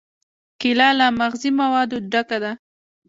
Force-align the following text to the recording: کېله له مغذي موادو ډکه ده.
کېله 0.59 0.89
له 0.99 1.07
مغذي 1.19 1.51
موادو 1.59 1.97
ډکه 2.11 2.37
ده. 2.43 2.51